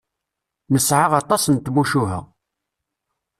Nesɛa 0.73 1.07
aṭas 1.21 1.43
n 1.49 1.55
tmucuha. 1.57 2.19